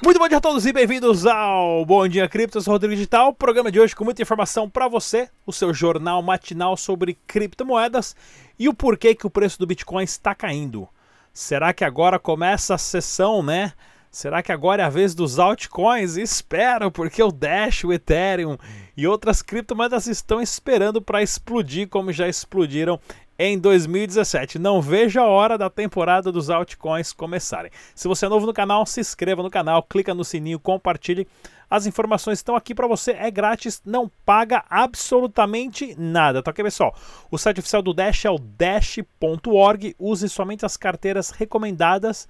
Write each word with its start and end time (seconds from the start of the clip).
Muito 0.00 0.20
bom 0.20 0.28
dia 0.28 0.38
a 0.38 0.40
todos 0.40 0.64
e 0.64 0.72
bem-vindos 0.72 1.26
ao 1.26 1.84
Bom 1.84 2.06
Dia 2.06 2.28
Cripto, 2.28 2.58
eu 2.58 2.62
sou 2.62 2.72
Rodrigo 2.72 2.94
Digital. 2.94 3.34
Programa 3.34 3.70
de 3.72 3.80
hoje 3.80 3.96
com 3.96 4.04
muita 4.04 4.22
informação 4.22 4.70
para 4.70 4.86
você, 4.86 5.28
o 5.44 5.52
seu 5.52 5.74
jornal 5.74 6.22
matinal 6.22 6.76
sobre 6.76 7.18
criptomoedas 7.26 8.14
e 8.56 8.68
o 8.68 8.74
porquê 8.74 9.12
que 9.12 9.26
o 9.26 9.30
preço 9.30 9.58
do 9.58 9.66
Bitcoin 9.66 10.04
está 10.04 10.36
caindo. 10.36 10.88
Será 11.32 11.72
que 11.72 11.84
agora 11.84 12.16
começa 12.16 12.76
a 12.76 12.78
sessão, 12.78 13.42
né? 13.42 13.72
Será 14.08 14.40
que 14.40 14.52
agora 14.52 14.84
é 14.84 14.86
a 14.86 14.88
vez 14.88 15.16
dos 15.16 15.36
altcoins? 15.40 16.16
Espero, 16.16 16.92
porque 16.92 17.20
o 17.20 17.32
Dash, 17.32 17.82
o 17.82 17.92
Ethereum 17.92 18.56
e 18.96 19.04
outras 19.04 19.42
criptomoedas 19.42 20.06
estão 20.06 20.40
esperando 20.40 21.02
para 21.02 21.24
explodir 21.24 21.88
como 21.88 22.12
já 22.12 22.28
explodiram 22.28 23.00
em 23.38 23.58
2017. 23.58 24.58
Não 24.58 24.82
vejo 24.82 25.20
a 25.20 25.26
hora 25.26 25.56
da 25.56 25.70
temporada 25.70 26.32
dos 26.32 26.50
altcoins 26.50 27.12
começarem. 27.12 27.70
Se 27.94 28.08
você 28.08 28.26
é 28.26 28.28
novo 28.28 28.46
no 28.46 28.52
canal, 28.52 28.84
se 28.84 29.00
inscreva 29.00 29.42
no 29.42 29.50
canal, 29.50 29.82
clica 29.82 30.12
no 30.12 30.24
sininho, 30.24 30.58
compartilhe. 30.58 31.28
As 31.70 31.86
informações 31.86 32.38
estão 32.38 32.56
aqui 32.56 32.74
para 32.74 32.88
você, 32.88 33.12
é 33.12 33.30
grátis, 33.30 33.80
não 33.84 34.10
paga 34.24 34.64
absolutamente 34.70 35.94
nada, 35.98 36.42
tá 36.42 36.50
ok, 36.50 36.64
pessoal? 36.64 36.96
O 37.30 37.36
site 37.36 37.60
oficial 37.60 37.82
do 37.82 37.92
Dash 37.92 38.24
é 38.24 38.30
o 38.30 38.38
dash.org. 38.38 39.94
Use 39.98 40.28
somente 40.30 40.64
as 40.64 40.76
carteiras 40.76 41.30
recomendadas 41.30 42.26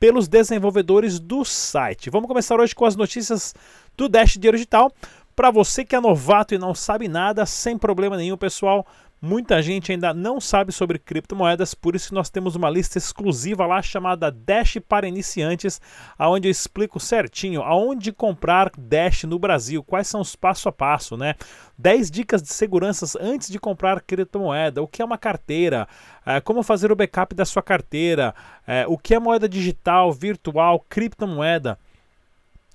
pelos 0.00 0.26
desenvolvedores 0.26 1.20
do 1.20 1.44
site. 1.44 2.10
Vamos 2.10 2.26
começar 2.26 2.58
hoje 2.58 2.74
com 2.74 2.84
as 2.84 2.96
notícias 2.96 3.54
do 3.96 4.08
Dash 4.08 4.32
Dinheiro 4.32 4.56
Digital. 4.56 4.92
Para 5.34 5.52
você 5.52 5.84
que 5.84 5.94
é 5.94 6.00
novato 6.00 6.54
e 6.54 6.58
não 6.58 6.74
sabe 6.74 7.06
nada, 7.06 7.46
sem 7.46 7.78
problema 7.78 8.16
nenhum, 8.16 8.36
pessoal, 8.36 8.84
Muita 9.24 9.62
gente 9.62 9.92
ainda 9.92 10.12
não 10.12 10.40
sabe 10.40 10.72
sobre 10.72 10.98
criptomoedas, 10.98 11.74
por 11.74 11.94
isso 11.94 12.12
nós 12.12 12.28
temos 12.28 12.56
uma 12.56 12.68
lista 12.68 12.98
exclusiva 12.98 13.64
lá 13.64 13.80
chamada 13.80 14.32
Dash 14.32 14.78
para 14.88 15.06
iniciantes, 15.06 15.80
aonde 16.18 16.48
eu 16.48 16.50
explico 16.50 16.98
certinho 16.98 17.62
aonde 17.62 18.10
comprar 18.10 18.72
Dash 18.76 19.22
no 19.22 19.38
Brasil, 19.38 19.80
quais 19.84 20.08
são 20.08 20.20
os 20.20 20.34
passo 20.34 20.68
a 20.68 20.72
passo, 20.72 21.16
né? 21.16 21.36
10 21.78 22.10
dicas 22.10 22.42
de 22.42 22.52
segurança 22.52 23.16
antes 23.20 23.48
de 23.48 23.60
comprar 23.60 24.00
criptomoeda, 24.00 24.82
o 24.82 24.88
que 24.88 25.00
é 25.00 25.04
uma 25.04 25.16
carteira, 25.16 25.86
é, 26.26 26.40
como 26.40 26.64
fazer 26.64 26.90
o 26.90 26.96
backup 26.96 27.32
da 27.32 27.44
sua 27.44 27.62
carteira, 27.62 28.34
é, 28.66 28.84
o 28.88 28.98
que 28.98 29.14
é 29.14 29.20
moeda 29.20 29.48
digital, 29.48 30.12
virtual, 30.12 30.84
criptomoeda. 30.88 31.78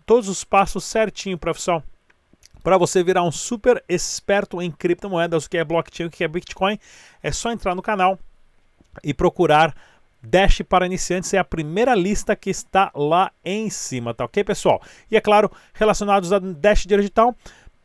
Todos 0.05 0.29
os 0.29 0.45
passos 0.45 0.85
certinho, 0.85 1.37
professor 1.37 1.83
para 2.67 2.77
você 2.77 3.01
virar 3.01 3.23
um 3.23 3.31
super 3.31 3.81
esperto 3.87 4.61
em 4.61 4.69
criptomoedas, 4.69 5.45
o 5.45 5.49
que 5.49 5.57
é 5.57 5.63
blockchain, 5.63 6.07
o 6.07 6.09
que 6.09 6.21
é 6.21 6.27
Bitcoin, 6.27 6.77
é 7.23 7.31
só 7.31 7.49
entrar 7.49 7.73
no 7.73 7.81
canal 7.81 8.19
e 9.01 9.13
procurar 9.13 9.73
Dash 10.21 10.61
para 10.67 10.85
iniciantes 10.85 11.33
é 11.33 11.37
a 11.37 11.45
primeira 11.45 11.95
lista 11.95 12.35
que 12.35 12.49
está 12.49 12.91
lá 12.93 13.31
em 13.45 13.69
cima, 13.69 14.13
tá 14.13 14.25
ok, 14.25 14.43
pessoal? 14.43 14.81
E 15.09 15.15
é 15.15 15.21
claro, 15.21 15.49
relacionados 15.73 16.33
a 16.33 16.39
Dash 16.39 16.85
Digital, 16.85 17.33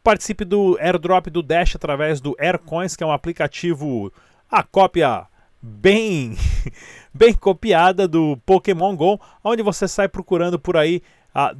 participe 0.02 0.44
do 0.44 0.76
airdrop 0.80 1.28
do 1.28 1.44
Dash 1.44 1.76
através 1.76 2.20
do 2.20 2.34
Aircoins, 2.36 2.96
que 2.96 3.04
é 3.04 3.06
um 3.06 3.12
aplicativo, 3.12 4.12
a 4.50 4.64
cópia 4.64 5.28
bem, 5.62 6.36
bem 7.14 7.32
copiada 7.32 8.08
do 8.08 8.36
Pokémon 8.44 8.96
Go, 8.96 9.20
onde 9.44 9.62
você 9.62 9.86
sai 9.86 10.08
procurando 10.08 10.58
por 10.58 10.76
aí 10.76 11.00
a 11.32 11.54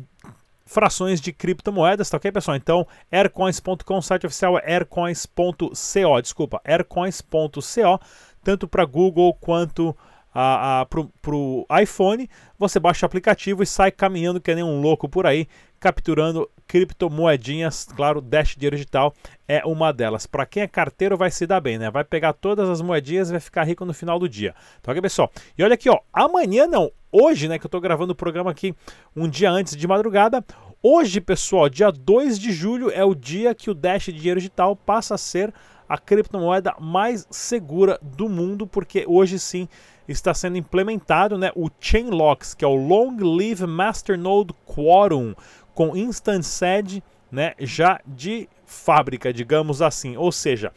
frações 0.65 1.21
de 1.21 1.33
criptomoedas, 1.33 2.09
tá 2.09 2.17
ok, 2.17 2.31
pessoal? 2.33 2.57
Então, 2.57 2.87
aircoins.com, 3.11 4.03
site 4.03 4.27
oficial 4.27 4.59
é 4.59 4.73
aircoins.co, 4.75 6.23
desculpa, 6.23 6.61
aircoins.co, 6.65 8.01
tanto 8.43 8.67
para 8.69 8.85
Google 8.85 9.35
quanto 9.35 9.97
para 10.33 11.35
o 11.37 11.67
iPhone. 11.81 12.29
Você 12.59 12.81
baixa 12.81 13.05
o 13.05 13.07
aplicativo 13.07 13.63
e 13.63 13.67
sai 13.67 13.91
caminhando 13.91 14.41
que 14.41 14.55
nem 14.55 14.65
um 14.65 14.81
louco 14.81 15.09
por 15.09 15.27
aí, 15.27 15.47
capturando 15.79 16.49
criptomoedinhas. 16.67 17.87
Claro, 17.95 18.23
Dash 18.23 18.57
Dinheiro 18.57 18.77
Digital 18.77 19.13
é 19.47 19.63
uma 19.67 19.93
delas. 19.93 20.27
Para 20.27 20.47
quem 20.47 20.63
é 20.63 20.67
carteiro, 20.67 21.19
vai 21.19 21.31
se 21.31 21.47
dar 21.47 21.61
bem, 21.61 21.77
né? 21.77 21.91
Vai 21.91 22.03
pegar 22.03 22.33
todas 22.33 22.71
as 22.71 22.81
moedinhas 22.81 23.29
e 23.29 23.33
vai 23.33 23.41
ficar 23.41 23.65
rico 23.65 23.85
no 23.85 23.93
final 23.93 24.19
do 24.19 24.27
dia. 24.29 24.55
Tá 24.81 24.93
ok, 24.93 25.03
pessoal? 25.03 25.31
E 25.59 25.63
olha 25.63 25.75
aqui, 25.75 25.91
ó, 25.91 26.01
amanhã 26.11 26.67
não, 26.67 26.91
hoje, 27.13 27.47
né, 27.47 27.59
que 27.59 27.67
eu 27.67 27.69
estou 27.69 27.81
gravando 27.81 28.13
o 28.13 28.17
programa 28.17 28.51
aqui 28.51 28.75
um 29.15 29.29
dia 29.29 29.51
antes 29.51 29.77
de 29.77 29.87
madrugada. 29.87 30.43
Hoje, 30.83 31.21
pessoal, 31.21 31.69
dia 31.69 31.93
2 31.93 32.39
de 32.39 32.51
julho 32.51 32.91
é 32.91 33.05
o 33.05 33.15
dia 33.15 33.55
que 33.55 33.71
o 33.71 33.75
Dash 33.75 34.07
Dinheiro 34.07 34.41
Digital 34.41 34.75
passa 34.75 35.15
a 35.15 35.19
ser 35.19 35.53
a 35.89 35.99
criptomoeda 35.99 36.75
mais 36.81 37.27
segura 37.31 38.01
do 38.03 38.29
mundo, 38.29 38.67
porque 38.67 39.05
hoje 39.07 39.39
sim 39.39 39.69
está 40.09 40.33
sendo 40.33 40.57
implementado 40.57 41.37
né, 41.37 41.53
o 41.55 41.69
Chainlocks, 41.79 42.55
que 42.55 42.65
é 42.65 42.69
o 42.69 42.75
Long 42.75 43.17
Live 43.21 43.67
Masternode 43.67 44.55
Quorum, 44.67 45.35
com 45.75 45.97
Instant 45.97 46.43
Sed 46.43 47.03
né, 47.31 47.55
já 47.59 48.01
de 48.07 48.49
fábrica, 48.65 49.33
digamos 49.33 49.81
assim. 49.81 50.17
Ou 50.17 50.33
seja, 50.33 50.73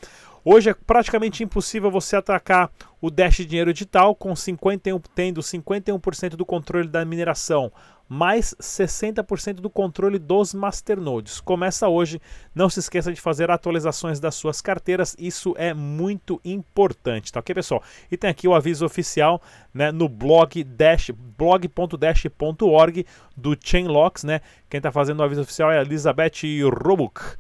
Hoje 0.48 0.70
é 0.70 0.76
praticamente 0.76 1.44
impossível 1.44 1.90
você 1.90 2.16
atacar 2.16 2.70
o 3.02 3.10
Dash 3.10 3.38
Dinheiro 3.38 3.74
Digital 3.74 4.14
com 4.14 4.36
51, 4.36 5.00
tendo 5.16 5.42
51% 5.42 6.36
do 6.36 6.46
controle 6.46 6.88
da 6.88 7.04
mineração, 7.04 7.72
mais 8.08 8.54
60% 8.62 9.56
do 9.56 9.72
controle 9.72 10.20
dos 10.20 10.54
masternodes. 10.54 11.42
Começa 11.42 11.88
hoje, 11.88 12.22
não 12.54 12.70
se 12.70 12.80
esqueça 12.80 13.12
de 13.12 13.20
fazer 13.20 13.50
atualizações 13.50 14.20
das 14.20 14.36
suas 14.36 14.62
carteiras, 14.62 15.16
isso 15.18 15.56
é 15.58 15.74
muito 15.74 16.40
importante, 16.46 17.34
tá 17.34 17.40
ok, 17.40 17.56
pessoal? 17.56 17.82
E 18.12 18.16
tem 18.16 18.30
aqui 18.30 18.48
o 18.48 18.54
aviso 18.54 18.86
oficial, 18.86 19.42
né, 19.74 19.92
no 19.92 20.08
blog 20.08 20.64
dash 20.64 21.10
blog.dash.org 21.10 23.04
do 23.36 23.58
Chainlocks, 23.60 24.24
né? 24.24 24.42
Quem 24.70 24.78
está 24.78 24.92
fazendo 24.92 25.22
o 25.22 25.24
aviso 25.24 25.42
oficial 25.42 25.72
é 25.72 25.80
a 25.80 25.82
Elizabeth 25.82 26.62
Robuch 26.72 27.36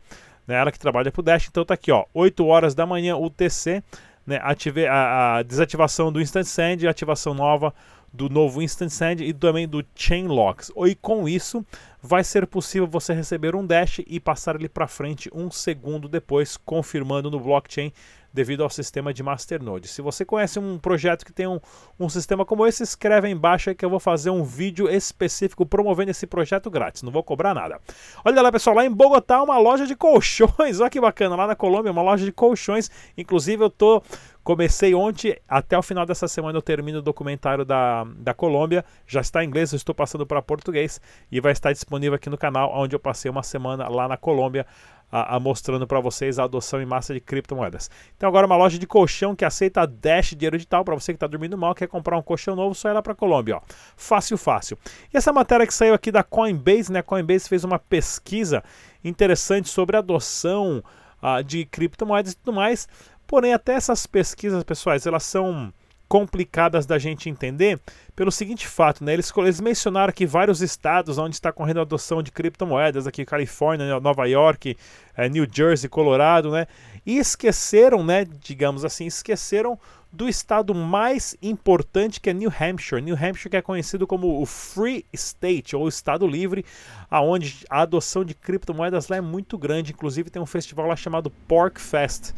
né, 0.47 0.55
ela 0.55 0.71
que 0.71 0.79
trabalha 0.79 1.11
para 1.11 1.19
o 1.19 1.23
Dash. 1.23 1.47
Então 1.47 1.65
tá 1.65 1.73
aqui, 1.73 1.91
ó, 1.91 2.05
8 2.13 2.45
horas 2.45 2.75
da 2.75 2.85
manhã 2.85 3.15
UTC, 3.17 3.83
né, 4.25 4.39
ative, 4.41 4.87
a, 4.87 5.37
a 5.37 5.43
desativação 5.43 6.11
do 6.11 6.21
Instant 6.21 6.45
Send, 6.45 6.87
ativação 6.87 7.33
nova 7.33 7.73
do 8.11 8.29
novo 8.29 8.61
Instant 8.61 8.89
Send 8.89 9.23
e 9.23 9.33
também 9.33 9.67
do 9.67 9.83
Chain 9.93 10.27
Locks. 10.27 10.71
E 10.87 10.95
com 10.95 11.27
isso 11.27 11.65
vai 12.01 12.23
ser 12.23 12.47
possível 12.47 12.87
você 12.87 13.13
receber 13.13 13.55
um 13.55 13.65
Dash 13.65 13.99
e 14.07 14.19
passar 14.19 14.55
ele 14.55 14.69
para 14.69 14.87
frente 14.87 15.29
um 15.33 15.51
segundo 15.51 16.07
depois, 16.07 16.55
confirmando 16.57 17.29
no 17.29 17.39
blockchain 17.39 17.91
devido 18.35 18.63
ao 18.63 18.69
sistema 18.69 19.13
de 19.13 19.23
Masternode. 19.23 19.87
Se 19.87 20.01
você 20.01 20.25
conhece 20.25 20.59
um 20.59 20.77
projeto 20.77 21.25
que 21.25 21.31
tem 21.31 21.47
um, 21.47 21.57
um 21.97 22.09
sistema 22.09 22.45
como 22.45 22.67
esse, 22.67 22.83
escreve 22.83 23.27
aí 23.27 23.33
embaixo 23.33 23.73
que 23.73 23.85
eu 23.85 23.89
vou 23.89 23.99
fazer 23.99 24.29
um 24.29 24.43
vídeo 24.43 24.89
específico 24.89 25.65
promovendo 25.65 26.11
esse 26.11 26.27
projeto 26.27 26.69
grátis, 26.69 27.01
não 27.01 27.13
vou 27.13 27.23
cobrar 27.23 27.53
nada. 27.53 27.79
Olha 28.25 28.41
lá 28.41 28.51
pessoal, 28.51 28.75
lá 28.75 28.85
em 28.85 28.91
Bogotá 28.91 29.41
uma 29.41 29.57
loja 29.57 29.87
de 29.87 29.95
colchões, 29.95 30.79
olha 30.81 30.89
que 30.89 30.99
bacana, 30.99 31.35
lá 31.35 31.47
na 31.47 31.55
Colômbia 31.55 31.93
uma 31.93 32.01
loja 32.01 32.25
de 32.25 32.31
colchões, 32.33 32.91
inclusive 33.17 33.63
eu 33.63 33.69
tô 33.69 34.03
Comecei 34.45 34.93
ontem, 34.93 35.35
até 35.49 35.75
o 35.75 35.81
final 35.81 36.05
dessa 36.05 36.27
semana 36.27 36.55
eu 36.55 36.61
termino 36.61 36.99
o 36.99 37.01
documentário 37.01 37.65
da, 37.65 38.03
da 38.03 38.31
Colômbia. 38.31 38.85
Já 39.07 39.19
está 39.19 39.43
em 39.43 39.47
inglês, 39.47 39.73
eu 39.73 39.77
estou 39.77 39.95
passando 39.95 40.23
para 40.23 40.39
português 40.39 41.01
e 41.31 41.41
vai 41.41 41.51
estar 41.51 41.73
disponível 41.73 42.13
aqui 42.13 42.29
no 42.29 42.37
canal, 42.37 42.71
onde 42.71 42.95
eu 42.95 42.99
passei 42.99 43.31
uma 43.31 43.41
semana 43.41 43.87
lá 43.87 44.07
na 44.07 44.17
Colômbia 44.17 44.67
a, 45.11 45.37
a 45.37 45.39
mostrando 45.39 45.87
para 45.87 45.99
vocês 45.99 46.37
a 46.37 46.43
adoção 46.43 46.79
em 46.79 46.85
massa 46.85 47.11
de 47.11 47.19
criptomoedas. 47.19 47.89
Então 48.15 48.29
agora 48.29 48.45
uma 48.45 48.55
loja 48.55 48.77
de 48.77 48.85
colchão 48.85 49.35
que 49.35 49.43
aceita 49.43 49.87
Dash 49.87 50.35
dinheiro 50.35 50.57
digital 50.57 50.85
para 50.85 50.93
você 50.93 51.11
que 51.11 51.17
está 51.17 51.25
dormindo 51.25 51.57
mal, 51.57 51.73
quer 51.73 51.87
comprar 51.87 52.15
um 52.15 52.21
colchão 52.21 52.55
novo, 52.55 52.75
só 52.75 52.87
ir 52.87 52.93
lá 52.93 53.01
para 53.01 53.15
Colômbia, 53.15 53.57
ó. 53.57 53.61
Fácil, 53.97 54.37
fácil. 54.37 54.77
E 55.11 55.17
essa 55.17 55.33
matéria 55.33 55.65
que 55.65 55.73
saiu 55.73 55.95
aqui 55.95 56.11
da 56.11 56.21
Coinbase, 56.21 56.91
né? 56.91 57.01
Coinbase 57.01 57.49
fez 57.49 57.63
uma 57.63 57.79
pesquisa 57.79 58.63
interessante 59.03 59.69
sobre 59.69 59.97
adoção 59.97 60.83
uh, 61.23 61.43
de 61.43 61.65
criptomoedas 61.65 62.33
e 62.33 62.37
tudo 62.37 62.53
mais. 62.53 62.87
Porém, 63.27 63.53
até 63.53 63.73
essas 63.73 64.05
pesquisas, 64.05 64.63
pessoais, 64.63 65.05
elas 65.05 65.23
são 65.23 65.73
complicadas 66.07 66.85
da 66.85 66.99
gente 66.99 67.29
entender 67.29 67.79
pelo 68.15 68.31
seguinte 68.31 68.67
fato, 68.67 69.03
né? 69.03 69.13
Eles, 69.13 69.31
eles 69.35 69.59
mencionaram 69.59 70.09
aqui 70.09 70.25
vários 70.25 70.61
estados 70.61 71.17
onde 71.17 71.35
está 71.35 71.51
correndo 71.51 71.79
a 71.79 71.81
adoção 71.81 72.21
de 72.21 72.31
criptomoedas, 72.31 73.07
aqui 73.07 73.25
Califórnia, 73.25 73.99
Nova 73.99 74.25
York, 74.25 74.77
é, 75.17 75.27
New 75.27 75.47
Jersey, 75.51 75.89
Colorado, 75.89 76.51
né? 76.51 76.67
E 77.05 77.17
esqueceram, 77.17 78.03
né? 78.03 78.25
Digamos 78.39 78.85
assim, 78.85 79.05
esqueceram 79.05 79.79
do 80.11 80.29
estado 80.29 80.73
mais 80.73 81.35
importante 81.41 82.21
que 82.21 82.29
é 82.29 82.33
New 82.33 82.49
Hampshire. 82.49 83.01
New 83.01 83.15
Hampshire 83.15 83.49
que 83.49 83.57
é 83.57 83.61
conhecido 83.61 84.07
como 84.07 84.41
o 84.41 84.45
Free 84.45 85.05
State 85.11 85.75
ou 85.75 85.87
Estado 85.89 86.25
Livre, 86.25 86.63
aonde 87.09 87.65
a 87.69 87.81
adoção 87.81 88.23
de 88.23 88.33
criptomoedas 88.33 89.09
lá 89.09 89.17
é 89.17 89.21
muito 89.21 89.57
grande. 89.57 89.91
Inclusive 89.91 90.29
tem 90.29 90.41
um 90.41 90.45
festival 90.45 90.87
lá 90.87 90.95
chamado 90.95 91.29
Pork 91.29 91.81
Fest 91.81 92.31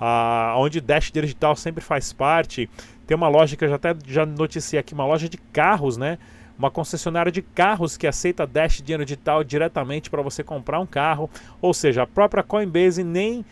ah, 0.00 0.54
onde 0.56 0.80
Dash 0.80 1.10
Digital 1.10 1.56
sempre 1.56 1.82
faz 1.82 2.12
parte. 2.12 2.68
Tem 3.06 3.16
uma 3.16 3.28
loja 3.28 3.56
que 3.56 3.64
eu 3.64 3.68
já 3.68 3.76
até 3.76 3.94
já 4.06 4.24
noticiei 4.24 4.80
aqui, 4.80 4.94
uma 4.94 5.06
loja 5.06 5.28
de 5.28 5.36
carros, 5.36 5.96
né? 5.96 6.18
uma 6.58 6.70
concessionária 6.70 7.32
de 7.32 7.42
carros 7.42 7.96
que 7.96 8.06
aceita 8.06 8.46
Dash 8.46 8.80
dinheiro 8.80 9.04
digital 9.04 9.42
diretamente 9.42 10.08
para 10.08 10.22
você 10.22 10.42
comprar 10.42 10.80
um 10.80 10.86
carro, 10.86 11.28
ou 11.60 11.74
seja, 11.74 12.02
a 12.02 12.06
própria 12.06 12.42
Coinbase 12.42 13.02
nem 13.02 13.44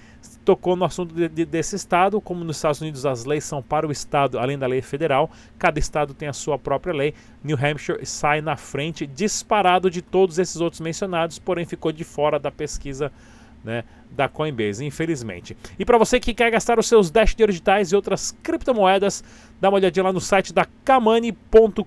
tocou 0.44 0.76
no 0.76 0.84
assunto 0.84 1.14
de, 1.14 1.28
de, 1.28 1.44
desse 1.44 1.74
estado, 1.74 2.20
como 2.20 2.44
nos 2.44 2.56
Estados 2.56 2.80
Unidos 2.80 3.04
as 3.04 3.24
leis 3.24 3.44
são 3.44 3.60
para 3.60 3.86
o 3.86 3.92
estado, 3.92 4.38
além 4.38 4.56
da 4.56 4.66
lei 4.66 4.80
federal, 4.80 5.30
cada 5.58 5.78
estado 5.78 6.14
tem 6.14 6.28
a 6.28 6.32
sua 6.32 6.58
própria 6.58 6.94
lei. 6.94 7.14
New 7.42 7.56
Hampshire 7.56 8.04
sai 8.06 8.40
na 8.40 8.56
frente, 8.56 9.06
disparado 9.06 9.90
de 9.90 10.00
todos 10.00 10.38
esses 10.38 10.60
outros 10.60 10.80
mencionados, 10.80 11.38
porém 11.38 11.64
ficou 11.64 11.90
de 11.90 12.04
fora 12.04 12.38
da 12.38 12.52
pesquisa 12.52 13.10
né, 13.64 13.84
da 14.10 14.28
Coinbase, 14.28 14.84
infelizmente. 14.84 15.56
E 15.78 15.84
para 15.84 15.98
você 15.98 16.18
que 16.20 16.34
quer 16.34 16.50
gastar 16.50 16.78
os 16.78 16.86
seus 16.86 17.10
Dash 17.10 17.34
digitais 17.34 17.92
e 17.92 17.96
outras 17.96 18.36
criptomoedas, 18.42 19.22
dá 19.60 19.68
uma 19.68 19.78
olhadinha 19.78 20.04
lá 20.04 20.12
no 20.12 20.20
site 20.20 20.52
da 20.52 20.66
kamani.com.br. 20.84 21.86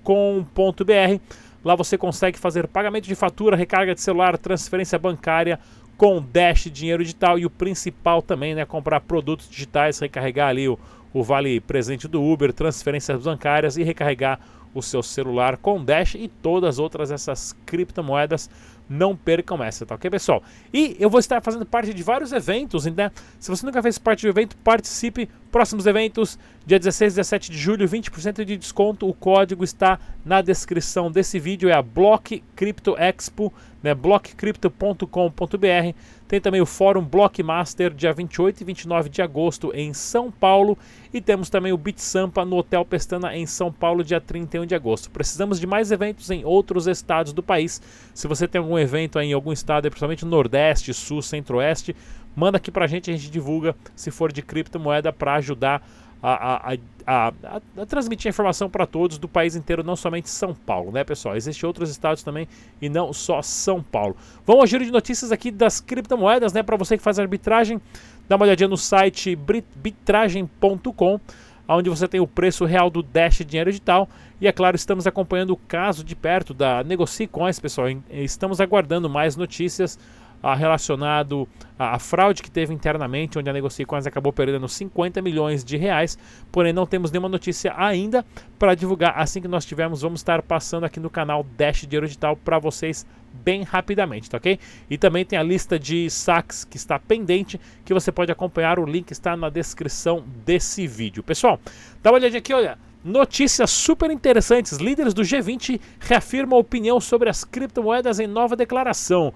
Lá 1.64 1.76
você 1.76 1.98
consegue 1.98 2.38
fazer 2.38 2.68
pagamento 2.68 3.08
de 3.08 3.16
fatura, 3.16 3.56
recarga 3.56 3.96
de 3.96 4.02
celular, 4.02 4.38
transferência 4.38 5.00
bancária, 5.00 5.60
com 5.98 6.22
Dash 6.22 6.70
Dinheiro 6.72 7.04
Digital 7.04 7.40
e 7.40 7.46
o 7.46 7.50
principal 7.50 8.22
também, 8.22 8.54
né, 8.54 8.66
comprar 8.66 9.00
produtos 9.02 9.50
digitais, 9.50 10.00
recarregar 10.00 10.50
ali 10.50 10.68
o, 10.68 10.78
o 11.14 11.24
vale 11.24 11.60
presente 11.62 12.08
do 12.08 12.22
Uber, 12.22 12.52
transferências 12.52 13.24
bancárias 13.24 13.78
e 13.78 13.84
recarregar 13.84 14.40
o 14.74 14.82
seu 14.82 15.02
celular 15.02 15.56
com 15.56 15.84
Dash 15.84 16.16
e 16.16 16.28
todas 16.28 16.72
as 16.76 16.80
outras 16.80 17.10
essas 17.10 17.56
criptomoedas 17.66 18.50
não 18.90 19.16
percam 19.16 19.64
essa, 19.64 19.86
tá 19.86 19.96
ok, 19.96 20.10
pessoal? 20.10 20.44
E 20.74 20.96
eu 21.00 21.10
vou 21.10 21.20
estar 21.20 21.42
fazendo 21.42 21.66
parte 21.66 21.94
de 21.94 22.04
vários 22.04 22.32
eventos, 22.32 22.86
né? 22.86 23.12
Se 23.40 23.50
você 23.50 23.66
nunca 23.66 23.82
fez 23.82 23.98
parte 23.98 24.22
do 24.22 24.30
evento, 24.30 24.56
participe. 24.58 25.30
Próximos 25.56 25.88
eventos, 25.88 26.38
dia 26.66 26.78
16 26.78 27.14
e 27.14 27.16
17 27.16 27.50
de 27.50 27.58
julho, 27.58 27.88
20% 27.88 28.44
de 28.44 28.58
desconto. 28.58 29.08
O 29.08 29.14
código 29.14 29.64
está 29.64 29.98
na 30.26 30.42
descrição 30.42 31.10
desse 31.10 31.40
vídeo, 31.40 31.70
é 31.70 31.74
a 31.74 31.82
Block 31.82 32.44
Crypto 32.54 32.94
Expo, 32.98 33.54
né? 33.82 33.96
blockcrypto.com.br. 33.96 35.98
Tem 36.28 36.42
também 36.42 36.60
o 36.60 36.66
Fórum 36.66 37.06
Blockmaster, 37.06 37.94
dia 37.94 38.12
28 38.12 38.60
e 38.60 38.64
29 38.66 39.08
de 39.08 39.22
agosto, 39.22 39.72
em 39.74 39.94
São 39.94 40.30
Paulo. 40.30 40.78
E 41.14 41.22
temos 41.22 41.50
também 41.50 41.72
o 41.72 41.78
Bit 41.78 42.02
Sampa 42.02 42.44
no 42.44 42.58
Hotel 42.58 42.84
Pestana, 42.84 43.38
em 43.38 43.46
São 43.46 43.72
Paulo, 43.72 44.04
dia 44.04 44.20
31 44.20 44.66
de 44.66 44.76
agosto. 44.76 45.10
Precisamos 45.10 45.58
de 45.58 45.66
mais 45.66 45.90
eventos 45.90 46.30
em 46.32 46.44
outros 46.44 46.86
estados 46.86 47.32
do 47.32 47.42
país. 47.42 47.82
Se 48.14 48.28
você 48.28 48.46
tem 48.46 48.60
algum 48.60 48.78
evento 48.78 49.18
em 49.20 49.32
algum 49.32 49.54
estado, 49.54 49.90
principalmente 49.90 50.26
no 50.26 50.32
Nordeste, 50.32 50.94
Sul, 50.94 51.22
Centro-Oeste, 51.22 51.96
manda 52.36 52.58
aqui 52.58 52.72
pra 52.72 52.88
gente, 52.88 53.10
a 53.10 53.14
gente 53.14 53.30
divulga 53.30 53.76
se 53.96 54.12
for 54.12 54.32
de 54.32 54.42
criptomoeda 54.42 55.14
para 55.14 55.36
ajudar 55.36 55.82
a, 56.22 56.72
a, 56.72 56.78
a, 57.06 57.34
a, 57.78 57.86
transmitir 57.86 58.30
a 58.30 58.32
informação 58.32 58.68
para 58.68 58.88
todos 58.88 59.20
do 59.20 59.28
país 59.28 59.56
inteiro, 59.56 59.84
não 59.84 59.96
somente 59.96 60.28
São 60.28 60.56
Paulo, 60.56 60.92
né, 60.92 61.04
pessoal? 61.04 61.36
Existem 61.36 61.68
outros 61.68 61.90
estados 61.90 62.24
também 62.24 62.48
e 62.82 62.90
não 62.90 63.14
só 63.14 63.44
São 63.44 63.84
Paulo. 63.84 64.16
Vamos 64.46 64.62
ao 64.62 64.68
giro 64.68 64.84
de 64.84 64.92
notícias 64.92 65.32
aqui 65.32 65.52
das 65.52 65.80
criptomoedas, 65.80 66.52
né? 66.52 66.64
Para 66.64 66.78
você 66.78 66.98
que 66.98 67.04
faz 67.04 67.20
arbitragem, 67.20 67.80
dá 68.28 68.36
uma 68.36 68.46
olhadinha 68.46 68.68
no 68.68 68.78
site 68.78 69.38
bitragem.com, 69.76 71.20
onde 71.68 71.90
você 71.92 72.08
tem 72.08 72.20
o 72.20 72.28
preço 72.28 72.66
real 72.66 72.90
do 72.90 73.04
Dash 73.04 73.44
dinheiro 73.46 73.70
digital. 73.70 74.10
E 74.42 74.48
é 74.48 74.52
claro, 74.52 74.76
estamos 74.76 75.06
acompanhando 75.06 75.52
o 75.52 75.58
caso 75.58 76.04
de 76.04 76.16
perto 76.16 76.54
da 76.56 76.84
Negocie 76.84 77.28
Coins, 77.28 77.60
pessoal. 77.60 77.88
Estamos 78.10 78.60
aguardando 78.60 79.08
mais 79.08 79.36
notícias 79.36 80.00
relacionado 80.42 81.48
à, 81.78 81.98
fraude 81.98 82.44
que 82.44 82.52
teve 82.52 82.74
internamente, 82.74 83.38
onde 83.40 83.50
a 83.50 83.54
Negocicoins 83.54 84.06
acabou 84.06 84.32
perdendo 84.32 84.68
50 84.68 85.22
milhões 85.22 85.64
de 85.64 85.78
reais, 85.78 86.18
porém 86.52 86.72
não 86.72 86.86
temos 86.86 87.12
nenhuma 87.12 87.30
notícia 87.30 87.74
ainda 87.76 88.26
para 88.60 88.76
divulgar. 88.76 89.14
Assim 89.18 89.42
que 89.42 89.48
nós 89.48 89.66
tivermos, 89.66 90.02
vamos 90.02 90.20
estar 90.20 90.42
passando 90.42 90.84
aqui 90.84 91.00
no 91.00 91.10
canal 91.10 91.46
Dash 91.58 91.82
Dinheiro 91.82 92.06
Digital 92.06 92.36
para 92.36 92.60
vocês 92.60 93.06
bem 93.44 93.64
rapidamente, 93.64 94.30
tá 94.30 94.38
ok? 94.38 94.60
E 94.90 94.98
também 94.98 95.26
tem 95.26 95.38
a 95.38 95.44
lista 95.44 95.78
de 95.78 96.10
saques 96.10 96.64
que 96.64 96.78
está 96.78 96.98
pendente, 96.98 97.60
que 97.84 97.94
você 97.94 98.12
pode 98.12 98.32
acompanhar, 98.32 98.80
o 98.80 98.86
link 98.86 99.12
está 99.12 99.36
na 99.36 99.50
descrição 99.50 100.24
desse 100.46 100.88
vídeo. 100.88 101.22
Pessoal, 101.22 101.60
dá 102.02 102.12
uma 102.12 102.18
olhadinha 102.18 102.40
aqui, 102.40 102.54
olha, 102.54 102.78
Notícias 103.06 103.70
super 103.70 104.10
interessantes. 104.10 104.80
Líderes 104.80 105.14
do 105.14 105.22
G20 105.22 105.80
reafirmam 106.00 106.58
opinião 106.58 107.00
sobre 107.00 107.30
as 107.30 107.44
criptomoedas 107.44 108.20
em 108.20 108.26
nova 108.26 108.56
declaração. 108.56 109.32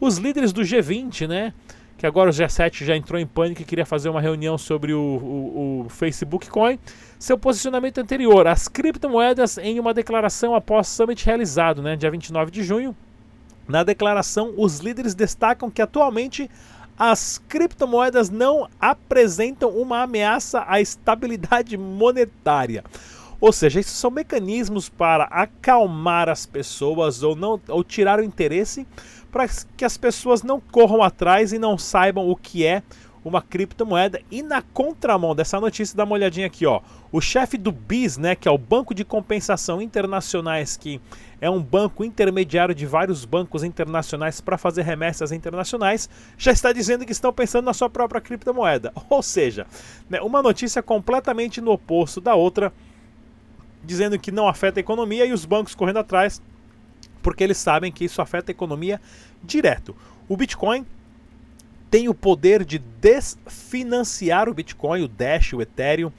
Os 0.00 0.18
líderes 0.18 0.52
do 0.52 0.62
G20, 0.62 1.26
né? 1.26 1.54
Que 1.96 2.06
agora 2.06 2.28
o 2.28 2.32
G7 2.32 2.84
já 2.84 2.94
entrou 2.94 3.18
em 3.18 3.26
pânico 3.26 3.62
e 3.62 3.64
queria 3.64 3.86
fazer 3.86 4.10
uma 4.10 4.20
reunião 4.20 4.58
sobre 4.58 4.92
o, 4.92 5.00
o, 5.00 5.84
o 5.86 5.88
Facebook 5.88 6.50
Coin. 6.50 6.78
Seu 7.18 7.38
posicionamento 7.38 7.98
anterior, 7.98 8.46
as 8.46 8.68
criptomoedas 8.68 9.56
em 9.56 9.80
uma 9.80 9.94
declaração 9.94 10.54
após 10.54 10.88
Summit 10.88 11.24
realizado, 11.24 11.80
né? 11.80 11.96
Dia 11.96 12.10
29 12.10 12.50
de 12.50 12.62
junho. 12.62 12.94
Na 13.66 13.82
declaração, 13.82 14.52
os 14.56 14.80
líderes 14.80 15.14
destacam 15.14 15.70
que 15.70 15.80
atualmente 15.80 16.50
as 16.98 17.40
criptomoedas 17.48 18.28
não 18.28 18.68
apresentam 18.78 19.70
uma 19.70 20.02
ameaça 20.02 20.64
à 20.66 20.80
estabilidade 20.80 21.76
monetária. 21.76 22.84
Ou 23.40 23.52
seja, 23.52 23.80
esses 23.80 23.92
são 23.92 24.10
mecanismos 24.10 24.88
para 24.88 25.24
acalmar 25.24 26.28
as 26.28 26.46
pessoas 26.46 27.22
ou 27.22 27.36
não 27.36 27.60
ou 27.68 27.84
tirar 27.84 28.18
o 28.18 28.24
interesse 28.24 28.86
para 29.36 29.50
que 29.76 29.84
as 29.84 29.98
pessoas 29.98 30.42
não 30.42 30.58
corram 30.58 31.02
atrás 31.02 31.52
e 31.52 31.58
não 31.58 31.76
saibam 31.76 32.30
o 32.30 32.34
que 32.34 32.64
é 32.64 32.82
uma 33.22 33.42
criptomoeda. 33.42 34.22
E 34.30 34.42
na 34.42 34.62
contramão 34.62 35.34
dessa 35.34 35.60
notícia, 35.60 35.94
dá 35.94 36.04
uma 36.04 36.14
olhadinha 36.14 36.46
aqui, 36.46 36.64
ó. 36.64 36.80
O 37.12 37.20
chefe 37.20 37.58
do 37.58 37.70
BIS, 37.70 38.16
né, 38.16 38.34
que 38.34 38.48
é 38.48 38.50
o 38.50 38.56
Banco 38.56 38.94
de 38.94 39.04
Compensação 39.04 39.82
Internacionais, 39.82 40.78
que 40.78 41.02
é 41.38 41.50
um 41.50 41.62
banco 41.62 42.02
intermediário 42.02 42.74
de 42.74 42.86
vários 42.86 43.26
bancos 43.26 43.62
internacionais 43.62 44.40
para 44.40 44.56
fazer 44.56 44.80
remessas 44.80 45.32
internacionais, 45.32 46.08
já 46.38 46.50
está 46.50 46.72
dizendo 46.72 47.04
que 47.04 47.12
estão 47.12 47.30
pensando 47.30 47.66
na 47.66 47.74
sua 47.74 47.90
própria 47.90 48.22
criptomoeda. 48.22 48.90
Ou 49.10 49.22
seja, 49.22 49.66
né, 50.08 50.18
uma 50.22 50.42
notícia 50.42 50.82
completamente 50.82 51.60
no 51.60 51.72
oposto 51.72 52.22
da 52.22 52.34
outra, 52.34 52.72
dizendo 53.84 54.18
que 54.18 54.32
não 54.32 54.48
afeta 54.48 54.80
a 54.80 54.82
economia 54.82 55.26
e 55.26 55.34
os 55.34 55.44
bancos 55.44 55.74
correndo 55.74 55.98
atrás 55.98 56.40
porque 57.26 57.42
eles 57.42 57.56
sabem 57.56 57.90
que 57.90 58.04
isso 58.04 58.22
afeta 58.22 58.52
a 58.52 58.54
economia 58.54 59.00
direto. 59.42 59.96
O 60.28 60.36
Bitcoin 60.36 60.86
tem 61.90 62.08
o 62.08 62.14
poder 62.14 62.64
de 62.64 62.78
desfinanciar 62.78 64.48
o 64.48 64.54
Bitcoin, 64.54 65.02
o 65.02 65.08
Dash, 65.08 65.52
o 65.52 65.60
Ethereum, 65.60 66.12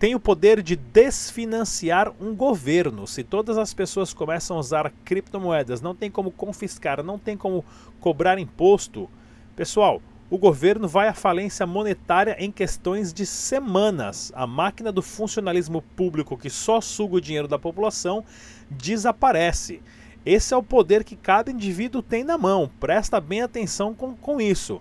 tem 0.00 0.16
o 0.16 0.20
poder 0.20 0.60
de 0.60 0.74
desfinanciar 0.74 2.12
um 2.20 2.34
governo. 2.34 3.06
Se 3.06 3.22
todas 3.22 3.56
as 3.56 3.72
pessoas 3.72 4.12
começam 4.12 4.56
a 4.56 4.60
usar 4.60 4.92
criptomoedas, 5.04 5.80
não 5.80 5.94
tem 5.94 6.10
como 6.10 6.32
confiscar, 6.32 7.04
não 7.04 7.20
tem 7.20 7.36
como 7.36 7.64
cobrar 8.00 8.36
imposto. 8.40 9.08
Pessoal, 9.54 10.02
o 10.28 10.36
governo 10.36 10.88
vai 10.88 11.06
à 11.06 11.14
falência 11.14 11.68
monetária 11.68 12.34
em 12.36 12.50
questões 12.50 13.12
de 13.12 13.24
semanas. 13.24 14.32
A 14.34 14.44
máquina 14.44 14.90
do 14.90 15.02
funcionalismo 15.02 15.82
público 15.94 16.36
que 16.36 16.50
só 16.50 16.80
suga 16.80 17.14
o 17.14 17.20
dinheiro 17.20 17.46
da 17.46 17.60
população 17.60 18.24
desaparece. 18.68 19.80
Esse 20.30 20.52
é 20.52 20.56
o 20.58 20.62
poder 20.62 21.04
que 21.04 21.16
cada 21.16 21.50
indivíduo 21.50 22.02
tem 22.02 22.22
na 22.22 22.36
mão. 22.36 22.70
Presta 22.78 23.18
bem 23.18 23.40
atenção 23.40 23.94
com, 23.94 24.14
com 24.14 24.38
isso. 24.38 24.78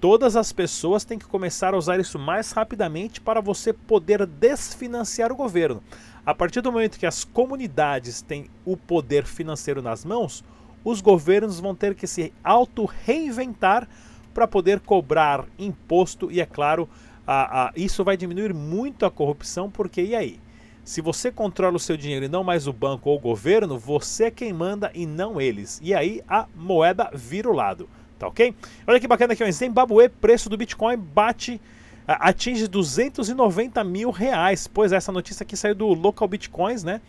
Todas 0.00 0.36
as 0.36 0.52
pessoas 0.52 1.04
têm 1.04 1.18
que 1.18 1.26
começar 1.26 1.74
a 1.74 1.76
usar 1.76 1.98
isso 1.98 2.16
mais 2.16 2.52
rapidamente 2.52 3.20
para 3.20 3.40
você 3.40 3.72
poder 3.72 4.24
desfinanciar 4.24 5.32
o 5.32 5.36
governo. 5.36 5.82
A 6.24 6.32
partir 6.32 6.60
do 6.60 6.70
momento 6.70 6.96
que 6.96 7.06
as 7.06 7.24
comunidades 7.24 8.22
têm 8.22 8.48
o 8.64 8.76
poder 8.76 9.26
financeiro 9.26 9.82
nas 9.82 10.04
mãos, 10.04 10.44
os 10.84 11.00
governos 11.00 11.58
vão 11.58 11.74
ter 11.74 11.96
que 11.96 12.06
se 12.06 12.32
auto-reinventar 12.44 13.88
para 14.32 14.46
poder 14.46 14.78
cobrar 14.78 15.44
imposto 15.58 16.30
e, 16.30 16.40
é 16.40 16.46
claro, 16.46 16.88
a, 17.26 17.64
a, 17.64 17.72
isso 17.74 18.04
vai 18.04 18.16
diminuir 18.16 18.54
muito 18.54 19.04
a 19.04 19.10
corrupção, 19.10 19.68
porque 19.68 20.02
e 20.02 20.14
aí? 20.14 20.38
Se 20.84 21.00
você 21.00 21.32
controla 21.32 21.76
o 21.76 21.80
seu 21.80 21.96
dinheiro 21.96 22.26
e 22.26 22.28
não 22.28 22.44
mais 22.44 22.66
o 22.66 22.72
banco 22.72 23.08
ou 23.08 23.16
o 23.16 23.20
governo, 23.20 23.78
você 23.78 24.24
é 24.24 24.30
quem 24.30 24.52
manda 24.52 24.90
e 24.94 25.06
não 25.06 25.40
eles. 25.40 25.80
E 25.82 25.94
aí 25.94 26.20
a 26.28 26.46
moeda 26.54 27.10
vira 27.14 27.48
o 27.48 27.54
lado, 27.54 27.88
tá 28.18 28.28
ok? 28.28 28.54
Olha 28.86 29.00
que 29.00 29.08
bacana 29.08 29.32
aqui, 29.32 29.42
em 29.42 29.50
Zimbabue, 29.50 30.10
preço 30.10 30.50
do 30.50 30.58
Bitcoin 30.58 30.98
bate 30.98 31.58
atinge 32.06 32.68
290 32.68 33.82
mil 33.82 34.10
reais. 34.10 34.66
Pois 34.66 34.92
é, 34.92 34.96
essa 34.96 35.10
notícia 35.10 35.42
aqui 35.42 35.56
saiu 35.56 35.74
do 35.74 35.86
Local 35.86 36.28
Bitcoins, 36.28 36.84
né? 36.84 37.00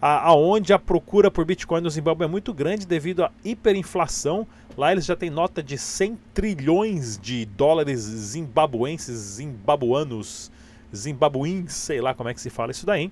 Aonde 0.00 0.72
a 0.72 0.78
procura 0.78 1.28
por 1.28 1.44
Bitcoin 1.44 1.80
no 1.80 1.90
Zimbabue 1.90 2.26
é 2.26 2.28
muito 2.28 2.54
grande 2.54 2.86
devido 2.86 3.24
à 3.24 3.32
hiperinflação. 3.44 4.46
Lá 4.76 4.92
eles 4.92 5.04
já 5.04 5.16
têm 5.16 5.30
nota 5.30 5.60
de 5.60 5.76
100 5.76 6.16
trilhões 6.32 7.18
de 7.18 7.44
dólares 7.44 7.98
zimbabuenses, 8.02 9.16
zimbabuanos 9.16 10.52
zimbabuins, 10.94 11.72
sei 11.72 12.00
lá 12.00 12.14
como 12.14 12.28
é 12.28 12.34
que 12.34 12.40
se 12.40 12.50
fala 12.50 12.70
isso 12.70 12.86
daí, 12.86 13.10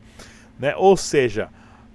né? 0.58 0.74
Ou 0.76 0.96
seja, 0.96 1.48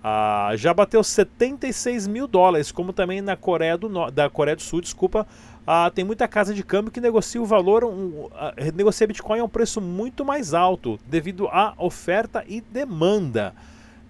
ah, 0.03 0.51
já 0.55 0.73
bateu 0.73 1.03
76 1.03 2.07
mil 2.07 2.27
dólares, 2.27 2.71
como 2.71 2.93
também 2.93 3.21
na 3.21 3.35
Coreia 3.35 3.77
do, 3.77 3.89
no 3.89 4.09
da 4.09 4.29
Coreia 4.29 4.55
do 4.55 4.61
Sul, 4.61 4.81
desculpa, 4.81 5.27
ah, 5.67 5.91
tem 5.93 6.05
muita 6.05 6.27
casa 6.27 6.53
de 6.53 6.63
câmbio 6.63 6.91
que 6.91 7.01
negocia 7.01 7.41
o 7.41 7.45
valor, 7.45 7.83
um, 7.83 8.29
ah, 8.33 8.53
negocia 8.73 9.05
Bitcoin 9.05 9.39
a 9.39 9.43
um 9.43 9.49
preço 9.49 9.81
muito 9.81 10.23
mais 10.23 10.53
alto, 10.53 10.97
devido 11.05 11.47
à 11.49 11.73
oferta 11.77 12.43
e 12.47 12.61
demanda. 12.61 13.53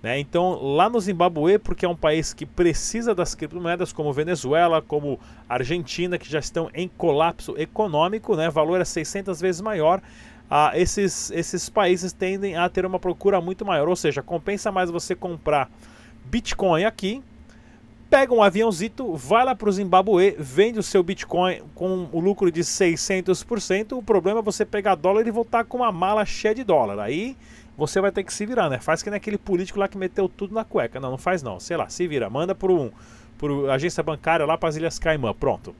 Né? 0.01 0.19
Então, 0.19 0.53
lá 0.61 0.89
no 0.89 0.99
Zimbabue, 0.99 1.59
porque 1.59 1.85
é 1.85 1.89
um 1.89 1.95
país 1.95 2.33
que 2.33 2.45
precisa 2.45 3.13
das 3.13 3.35
criptomoedas, 3.35 3.91
como 3.91 4.13
Venezuela, 4.13 4.81
como 4.81 5.19
Argentina, 5.47 6.17
que 6.17 6.29
já 6.29 6.39
estão 6.39 6.69
em 6.73 6.87
colapso 6.87 7.55
econômico, 7.57 8.35
né? 8.35 8.49
valor 8.49 8.79
é 8.79 8.85
600 8.85 9.41
vezes 9.41 9.59
maior, 9.59 10.01
ah, 10.49 10.71
esses, 10.73 11.29
esses 11.31 11.69
países 11.69 12.11
tendem 12.11 12.55
a 12.55 12.67
ter 12.67 12.85
uma 12.85 12.99
procura 12.99 13.39
muito 13.39 13.65
maior. 13.65 13.87
Ou 13.87 13.95
seja, 13.95 14.23
compensa 14.23 14.71
mais 14.71 14.89
você 14.89 15.15
comprar 15.15 15.69
Bitcoin 16.25 16.85
aqui, 16.85 17.21
pega 18.09 18.33
um 18.33 18.41
aviãozito, 18.41 19.15
vai 19.15 19.45
lá 19.45 19.53
para 19.53 19.69
o 19.69 19.71
Zimbabue, 19.71 20.35
vende 20.39 20.79
o 20.79 20.83
seu 20.83 21.03
Bitcoin 21.03 21.61
com 21.75 22.09
o 22.11 22.19
lucro 22.19 22.51
de 22.51 22.61
600%. 22.61 23.97
O 23.97 24.01
problema 24.01 24.39
é 24.39 24.43
você 24.43 24.65
pegar 24.65 24.95
dólar 24.95 25.27
e 25.27 25.31
voltar 25.31 25.65
com 25.65 25.77
uma 25.77 25.91
mala 25.91 26.25
cheia 26.25 26.55
de 26.55 26.63
dólar. 26.63 26.99
Aí 26.99 27.37
você 27.77 28.01
vai 28.01 28.11
ter 28.11 28.23
que 28.23 28.33
se 28.33 28.45
virar, 28.45 28.69
né? 28.69 28.79
Faz 28.79 29.03
que 29.03 29.09
nem 29.09 29.17
aquele 29.17 29.37
político 29.37 29.79
lá 29.79 29.87
que 29.87 29.97
meteu 29.97 30.27
tudo 30.27 30.53
na 30.53 30.63
cueca. 30.63 30.99
Não, 30.99 31.11
não 31.11 31.17
faz 31.17 31.43
não. 31.43 31.59
Sei 31.59 31.77
lá, 31.77 31.87
se 31.89 32.07
vira. 32.07 32.29
Manda 32.29 32.55
por 32.55 32.71
um 32.71 32.89
por 33.37 33.69
agência 33.69 34.03
bancária 34.03 34.45
lá 34.45 34.57
para 34.57 34.67
as 34.67 34.75
Ilhas 34.75 34.99
Caimã. 34.99 35.33
Pronto. 35.33 35.73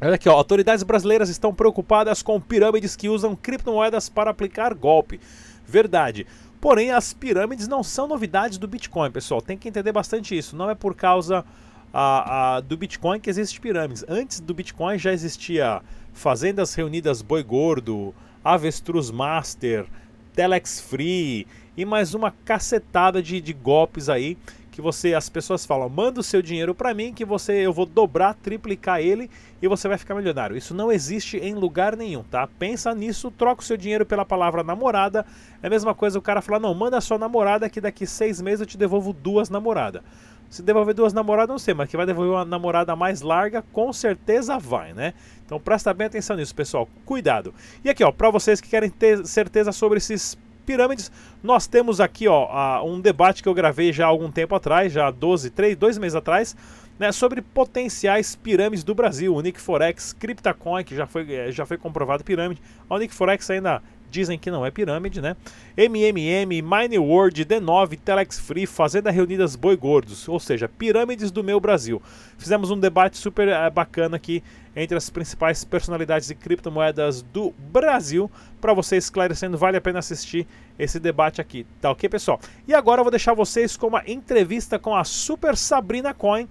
Olha 0.00 0.14
aqui, 0.14 0.28
ó. 0.28 0.32
Autoridades 0.32 0.82
brasileiras 0.82 1.28
estão 1.28 1.54
preocupadas 1.54 2.22
com 2.22 2.40
pirâmides 2.40 2.96
que 2.96 3.08
usam 3.08 3.36
criptomoedas 3.36 4.08
para 4.08 4.30
aplicar 4.30 4.74
golpe. 4.74 5.20
Verdade. 5.66 6.26
Porém, 6.60 6.90
as 6.92 7.12
pirâmides 7.12 7.66
não 7.66 7.82
são 7.82 8.06
novidades 8.06 8.58
do 8.58 8.68
Bitcoin, 8.68 9.10
pessoal. 9.10 9.42
Tem 9.42 9.58
que 9.58 9.68
entender 9.68 9.92
bastante 9.92 10.36
isso. 10.36 10.56
Não 10.56 10.70
é 10.70 10.74
por 10.74 10.94
causa 10.94 11.44
a, 11.92 12.56
a, 12.56 12.60
do 12.60 12.76
Bitcoin 12.76 13.20
que 13.20 13.28
existem 13.28 13.60
pirâmides. 13.60 14.04
Antes 14.08 14.40
do 14.40 14.54
Bitcoin 14.54 14.98
já 14.98 15.12
existia 15.12 15.82
fazendas 16.12 16.74
reunidas 16.74 17.22
boi 17.22 17.42
gordo, 17.42 18.14
avestruz 18.44 19.10
master, 19.10 19.86
Telex 20.34 20.80
Free 20.80 21.46
e 21.76 21.84
mais 21.84 22.14
uma 22.14 22.30
cacetada 22.44 23.22
de, 23.22 23.40
de 23.40 23.52
golpes 23.52 24.08
aí 24.08 24.38
que 24.72 24.80
você 24.80 25.14
as 25.14 25.28
pessoas 25.28 25.66
falam, 25.66 25.88
manda 25.88 26.18
o 26.18 26.22
seu 26.22 26.40
dinheiro 26.40 26.74
para 26.74 26.94
mim 26.94 27.12
que 27.12 27.26
você 27.26 27.52
eu 27.66 27.74
vou 27.74 27.84
dobrar, 27.84 28.34
triplicar 28.34 29.00
ele 29.00 29.30
e 29.60 29.68
você 29.68 29.86
vai 29.86 29.98
ficar 29.98 30.14
milionário. 30.14 30.56
Isso 30.56 30.74
não 30.74 30.90
existe 30.90 31.36
em 31.36 31.54
lugar 31.54 31.94
nenhum, 31.94 32.22
tá? 32.24 32.48
Pensa 32.58 32.94
nisso, 32.94 33.30
troca 33.30 33.60
o 33.60 33.64
seu 33.64 33.76
dinheiro 33.76 34.06
pela 34.06 34.24
palavra 34.24 34.64
namorada. 34.64 35.26
É 35.62 35.66
a 35.66 35.70
mesma 35.70 35.94
coisa 35.94 36.18
o 36.18 36.22
cara 36.22 36.40
falar, 36.40 36.58
não, 36.58 36.74
manda 36.74 36.96
a 36.96 37.02
sua 37.02 37.18
namorada 37.18 37.68
que 37.68 37.82
daqui 37.82 38.06
seis 38.06 38.40
meses 38.40 38.62
eu 38.62 38.66
te 38.66 38.78
devolvo 38.78 39.12
duas 39.12 39.50
namoradas. 39.50 40.02
Se 40.48 40.62
devolver 40.62 40.94
duas 40.94 41.12
namoradas, 41.12 41.50
não 41.50 41.58
sei, 41.58 41.74
mas 41.74 41.88
que 41.88 41.96
vai 41.96 42.06
devolver 42.06 42.32
uma 42.32 42.44
namorada 42.44 42.96
mais 42.96 43.20
larga, 43.20 43.62
com 43.72 43.92
certeza 43.92 44.58
vai, 44.58 44.94
né? 44.94 45.12
Então 45.44 45.60
presta 45.60 45.92
bem 45.92 46.06
atenção 46.06 46.34
nisso, 46.36 46.54
pessoal. 46.54 46.88
Cuidado. 47.04 47.54
E 47.84 47.90
aqui, 47.90 48.02
ó, 48.02 48.10
para 48.10 48.30
vocês 48.30 48.60
que 48.60 48.68
querem 48.68 48.90
ter 48.90 49.26
certeza 49.26 49.70
sobre 49.70 49.98
esses 49.98 50.36
pirâmides, 50.62 51.10
nós 51.42 51.66
temos 51.66 52.00
aqui, 52.00 52.28
ó, 52.28 52.82
um 52.84 53.00
debate 53.00 53.42
que 53.42 53.48
eu 53.48 53.54
gravei 53.54 53.92
já 53.92 54.04
há 54.04 54.08
algum 54.08 54.30
tempo 54.30 54.54
atrás, 54.54 54.92
já 54.92 55.10
12, 55.10 55.50
3, 55.50 55.76
2 55.76 55.98
meses 55.98 56.14
atrás, 56.16 56.56
né, 56.98 57.10
sobre 57.10 57.42
potenciais 57.42 58.36
pirâmides 58.36 58.84
do 58.84 58.94
Brasil. 58.94 59.34
O 59.34 59.40
Nick 59.40 59.60
Forex, 59.60 60.12
Cryptacoin, 60.12 60.84
que 60.84 60.94
já 60.94 61.06
foi, 61.06 61.32
eh, 61.32 61.50
já 61.50 61.66
foi 61.66 61.76
comprovado 61.76 62.22
pirâmide. 62.22 62.62
O 62.88 62.96
Nick 62.98 63.14
Forex 63.14 63.50
ainda 63.50 63.82
dizem 64.12 64.38
que 64.38 64.50
não 64.50 64.64
é 64.64 64.70
pirâmide, 64.70 65.20
né? 65.20 65.34
MMM, 65.76 66.62
Mine 66.62 66.98
World, 66.98 67.44
D9, 67.44 67.98
Telex 67.98 68.38
Free, 68.38 68.66
Fazenda 68.66 69.10
Reunidas 69.10 69.56
Boi 69.56 69.76
Gordos, 69.76 70.28
ou 70.28 70.38
seja, 70.38 70.68
pirâmides 70.68 71.30
do 71.30 71.42
meu 71.42 71.58
Brasil. 71.58 72.00
Fizemos 72.36 72.70
um 72.70 72.78
debate 72.78 73.16
super 73.16 73.48
é, 73.48 73.70
bacana 73.70 74.16
aqui 74.16 74.44
entre 74.76 74.96
as 74.96 75.10
principais 75.10 75.64
personalidades 75.64 76.28
de 76.28 76.34
criptomoedas 76.34 77.22
do 77.22 77.52
Brasil. 77.58 78.30
Para 78.60 78.74
você 78.74 78.96
esclarecendo, 78.96 79.56
vale 79.56 79.78
a 79.78 79.80
pena 79.80 79.98
assistir 79.98 80.46
esse 80.78 81.00
debate 81.00 81.40
aqui, 81.40 81.66
tá 81.80 81.90
ok, 81.90 82.08
pessoal? 82.08 82.38
E 82.68 82.74
agora 82.74 83.00
eu 83.00 83.04
vou 83.04 83.10
deixar 83.10 83.34
vocês 83.34 83.76
com 83.76 83.88
uma 83.88 84.02
entrevista 84.06 84.78
com 84.78 84.94
a 84.94 85.04
Super 85.04 85.56
Sabrina 85.56 86.12
Coin. 86.12 86.44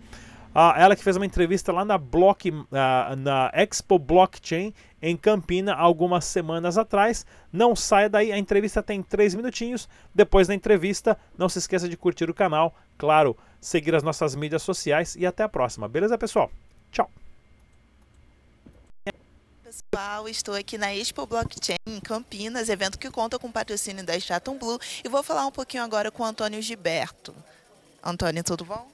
Uh, 0.53 0.75
ela 0.75 0.97
que 0.97 1.03
fez 1.03 1.15
uma 1.15 1.25
entrevista 1.25 1.71
lá 1.71 1.85
na 1.85 1.97
Block, 1.97 2.49
uh, 2.49 2.65
na 3.17 3.49
Expo 3.53 3.97
Blockchain 3.97 4.73
em 5.01 5.17
Campina 5.17 5.73
algumas 5.73 6.25
semanas 6.25 6.77
atrás. 6.77 7.25
Não 7.51 7.75
saia 7.75 8.09
daí, 8.09 8.31
a 8.31 8.37
entrevista 8.37 8.83
tem 8.83 9.01
3 9.01 9.35
minutinhos. 9.35 9.89
Depois 10.13 10.47
da 10.47 10.53
entrevista, 10.53 11.17
não 11.37 11.49
se 11.49 11.59
esqueça 11.59 11.89
de 11.89 11.97
curtir 11.97 12.29
o 12.29 12.33
canal, 12.33 12.75
claro, 12.97 13.35
seguir 13.59 13.95
as 13.95 14.03
nossas 14.03 14.35
mídias 14.35 14.61
sociais 14.61 15.15
e 15.15 15.25
até 15.25 15.43
a 15.43 15.49
próxima. 15.49 15.87
Beleza, 15.87 16.17
pessoal? 16.17 16.51
Tchau! 16.91 17.09
Pessoal, 19.63 20.27
estou 20.27 20.53
aqui 20.53 20.77
na 20.77 20.93
Expo 20.93 21.25
Blockchain 21.25 21.77
em 21.87 21.99
Campinas, 21.99 22.69
evento 22.69 22.99
que 22.99 23.09
conta 23.09 23.39
com 23.39 23.51
patrocínio 23.51 24.05
da 24.05 24.15
Stratum 24.17 24.57
Blue, 24.57 24.79
e 25.03 25.07
vou 25.07 25.23
falar 25.23 25.45
um 25.45 25.51
pouquinho 25.51 25.83
agora 25.83 26.11
com 26.11 26.23
o 26.23 26.25
Antônio 26.25 26.61
Gilberto. 26.61 27.33
Antônio, 28.03 28.43
tudo 28.43 28.65
bom? 28.65 28.87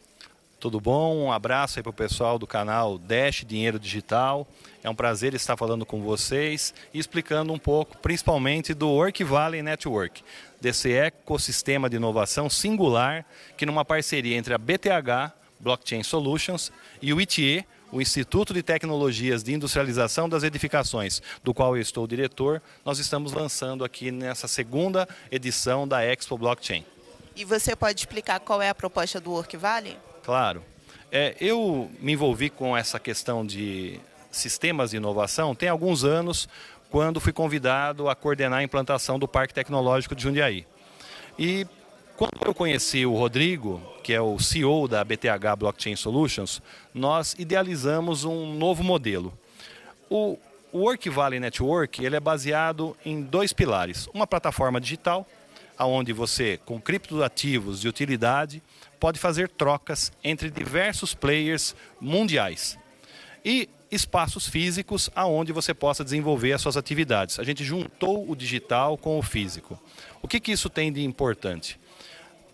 Tudo 0.60 0.82
bom? 0.82 1.16
Um 1.16 1.32
abraço 1.32 1.78
aí 1.78 1.84
para 1.84 1.92
o 1.92 1.94
pessoal 1.94 2.40
do 2.40 2.48
canal 2.48 2.98
Dash 2.98 3.46
Dinheiro 3.46 3.78
Digital. 3.78 4.48
É 4.84 4.90
um 4.90 4.96
prazer 4.96 5.36
estar 5.36 5.56
falando 5.56 5.86
com 5.86 6.02
vocês 6.02 6.74
e 6.92 6.98
explicando 6.98 7.54
um 7.54 7.60
pouco, 7.60 7.96
principalmente 8.00 8.74
do 8.74 8.90
Work 8.90 9.24
Valley 9.24 9.62
Network, 9.62 10.24
desse 10.60 10.92
ecossistema 10.92 11.88
de 11.88 11.98
inovação 11.98 12.50
singular 12.50 13.24
que 13.56 13.68
numa 13.68 13.86
parceria 13.86 14.36
entre 14.36 14.52
a 14.52 14.58
BTH, 14.58 15.32
Blockchain 15.60 16.02
Solutions, 16.02 16.72
e 17.04 17.14
o 17.14 17.22
ITE, 17.22 17.64
o 17.92 18.02
Instituto 18.02 18.52
de 18.52 18.64
Tecnologias 18.64 19.44
de 19.44 19.54
Industrialização 19.54 20.28
das 20.28 20.42
Edificações, 20.42 21.22
do 21.44 21.54
qual 21.54 21.76
eu 21.76 21.82
estou 21.82 22.08
diretor, 22.08 22.64
nós 22.84 22.98
estamos 22.98 23.32
lançando 23.32 23.86
aqui 23.86 24.10
nessa 24.10 24.48
segunda 24.48 25.08
edição 25.32 25.88
da 25.88 26.04
Expo 26.04 26.36
Blockchain. 26.36 26.84
E 27.36 27.46
você 27.46 27.76
pode 27.76 28.00
explicar 28.00 28.40
qual 28.40 28.60
é 28.60 28.70
a 28.70 28.76
proposta 28.76 29.22
do 29.22 29.32
Work 29.32 29.56
Valley? 29.56 29.96
Claro. 30.28 30.62
É, 31.10 31.38
eu 31.40 31.90
me 32.02 32.12
envolvi 32.12 32.50
com 32.50 32.76
essa 32.76 33.00
questão 33.00 33.46
de 33.46 33.98
sistemas 34.30 34.92
de 34.92 34.98
inovação 34.98 35.56
tem 35.56 35.70
alguns 35.70 36.04
anos, 36.04 36.50
quando 36.90 37.22
fui 37.22 37.32
convidado 37.32 38.10
a 38.10 38.14
coordenar 38.14 38.60
a 38.60 38.64
implantação 38.64 39.18
do 39.18 39.26
Parque 39.26 39.54
Tecnológico 39.54 40.14
de 40.14 40.24
Jundiaí. 40.24 40.68
E 41.40 41.66
quando 42.18 42.46
eu 42.46 42.54
conheci 42.54 43.06
o 43.06 43.16
Rodrigo, 43.16 43.82
que 44.04 44.12
é 44.12 44.20
o 44.20 44.38
CEO 44.38 44.86
da 44.86 45.02
BTH 45.02 45.56
Blockchain 45.58 45.96
Solutions, 45.96 46.62
nós 46.94 47.34
idealizamos 47.40 48.26
um 48.26 48.54
novo 48.54 48.84
modelo. 48.84 49.32
O 50.10 50.38
Work 50.74 51.10
Valley 51.10 51.40
Network 51.40 52.04
ele 52.04 52.18
é 52.18 52.20
baseado 52.20 52.98
em 53.06 53.22
dois 53.22 53.54
pilares. 53.54 54.10
Uma 54.14 54.28
plataforma 54.28 54.82
digital, 54.82 55.26
onde 55.86 56.14
você, 56.14 56.60
com 56.66 56.80
criptoativos 56.80 57.82
de 57.82 57.88
utilidade, 57.88 58.62
pode 59.00 59.20
fazer 59.20 59.50
trocas 59.50 60.12
entre 60.24 60.50
diversos 60.50 61.14
players 61.14 61.76
mundiais. 62.02 62.78
E 63.44 63.70
espaços 63.92 64.48
físicos 64.48 65.10
aonde 65.16 65.52
você 65.52 65.74
possa 65.74 66.04
desenvolver 66.04 66.54
as 66.54 66.62
suas 66.62 66.78
atividades. 66.78 67.40
A 67.40 67.44
gente 67.44 67.64
juntou 67.64 68.30
o 68.30 68.36
digital 68.36 68.98
com 68.98 69.18
o 69.18 69.22
físico. 69.22 69.80
O 70.22 70.28
que, 70.28 70.40
que 70.40 70.52
isso 70.52 70.70
tem 70.70 70.92
de 70.92 71.04
importante? 71.04 71.80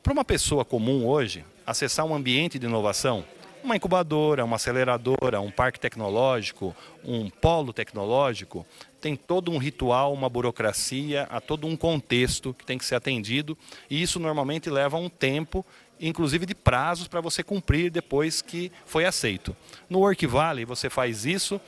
Para 0.01 0.13
uma 0.13 0.25
pessoa 0.25 0.65
comum 0.65 1.07
hoje, 1.07 1.45
acessar 1.65 2.05
um 2.05 2.13
ambiente 2.13 2.59
de 2.59 2.65
inovação, 2.65 3.23
uma 3.63 3.75
incubadora, 3.75 4.43
uma 4.43 4.57
aceleradora, 4.57 5.39
um 5.39 5.49
parque 5.49 5.79
tecnológico, 5.79 6.75
um 7.03 7.29
polo 7.29 7.71
tecnológico, 7.71 8.65
tem 8.99 9.15
todo 9.15 9.51
um 9.51 9.57
ritual, 9.57 10.13
uma 10.13 10.29
burocracia, 10.29 11.27
há 11.29 11.39
todo 11.39 11.65
um 11.67 11.75
contexto 11.75 12.53
que 12.53 12.65
tem 12.65 12.77
que 12.77 12.85
ser 12.85 12.95
atendido, 12.95 13.57
e 13.89 14.01
isso 14.01 14.19
normalmente 14.19 14.69
leva 14.69 14.97
um 14.97 15.09
tempo 15.09 15.65
inclusive 15.99 16.45
de 16.45 16.55
prazos 16.55 17.07
para 17.07 17.21
você 17.21 17.43
cumprir 17.43 17.89
depois 17.89 18.41
que 18.41 18.71
foi 18.85 19.05
aceito. 19.05 19.55
No 19.89 19.99
Work 19.99 20.27
Valley 20.27 20.65
você 20.65 20.89
faz 20.89 21.25
isso 21.25 21.61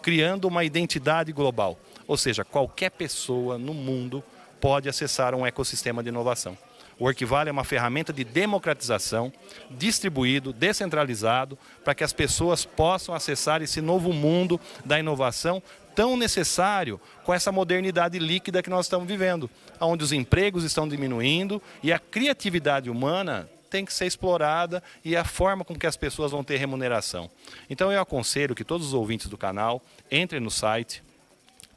criando 0.00 0.46
uma 0.46 0.64
identidade 0.64 1.32
global, 1.32 1.78
ou 2.06 2.16
seja, 2.16 2.44
qualquer 2.44 2.90
pessoa 2.90 3.58
no 3.58 3.74
mundo 3.74 4.22
pode 4.60 4.88
acessar 4.88 5.34
um 5.34 5.44
ecossistema 5.44 6.02
de 6.02 6.08
inovação. 6.08 6.56
O 7.00 7.10
Valley 7.26 7.48
é 7.48 7.52
uma 7.52 7.64
ferramenta 7.64 8.12
de 8.12 8.22
democratização, 8.24 9.32
distribuído, 9.70 10.52
descentralizado, 10.52 11.58
para 11.82 11.94
que 11.94 12.04
as 12.04 12.12
pessoas 12.12 12.66
possam 12.66 13.14
acessar 13.14 13.62
esse 13.62 13.80
novo 13.80 14.12
mundo 14.12 14.60
da 14.84 15.00
inovação 15.00 15.62
tão 15.94 16.14
necessário 16.14 17.00
com 17.24 17.32
essa 17.32 17.50
modernidade 17.50 18.18
líquida 18.18 18.62
que 18.62 18.68
nós 18.68 18.84
estamos 18.84 19.08
vivendo, 19.08 19.48
onde 19.80 20.04
os 20.04 20.12
empregos 20.12 20.62
estão 20.62 20.86
diminuindo 20.86 21.62
e 21.82 21.90
a 21.90 21.98
criatividade 21.98 22.90
humana 22.90 23.48
tem 23.70 23.82
que 23.84 23.92
ser 23.94 24.06
explorada 24.06 24.82
e 25.02 25.16
a 25.16 25.24
forma 25.24 25.64
com 25.64 25.74
que 25.74 25.86
as 25.86 25.96
pessoas 25.96 26.32
vão 26.32 26.44
ter 26.44 26.58
remuneração. 26.58 27.30
Então 27.70 27.90
eu 27.90 27.98
aconselho 28.00 28.54
que 28.54 28.64
todos 28.64 28.88
os 28.88 28.94
ouvintes 28.94 29.28
do 29.28 29.38
canal 29.38 29.82
entrem 30.10 30.40
no 30.40 30.50
site 30.50 31.02